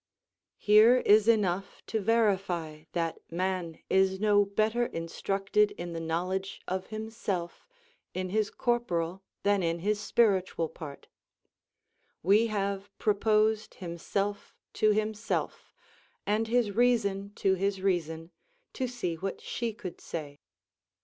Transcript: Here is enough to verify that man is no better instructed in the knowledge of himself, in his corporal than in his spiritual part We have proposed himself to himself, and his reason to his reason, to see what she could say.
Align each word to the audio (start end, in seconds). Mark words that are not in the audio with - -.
Here 0.57 0.97
is 1.05 1.27
enough 1.27 1.83
to 1.85 1.99
verify 2.01 2.85
that 2.93 3.19
man 3.31 3.77
is 3.87 4.19
no 4.19 4.43
better 4.43 4.87
instructed 4.87 5.69
in 5.73 5.93
the 5.93 5.99
knowledge 5.99 6.59
of 6.67 6.87
himself, 6.87 7.67
in 8.15 8.29
his 8.29 8.49
corporal 8.49 9.21
than 9.43 9.61
in 9.61 9.77
his 9.77 9.99
spiritual 9.99 10.69
part 10.69 11.05
We 12.23 12.47
have 12.47 12.89
proposed 12.97 13.75
himself 13.75 14.55
to 14.73 14.89
himself, 14.89 15.71
and 16.25 16.47
his 16.47 16.71
reason 16.71 17.33
to 17.35 17.53
his 17.53 17.79
reason, 17.79 18.31
to 18.73 18.87
see 18.87 19.13
what 19.17 19.39
she 19.39 19.71
could 19.71 20.01
say. 20.01 20.39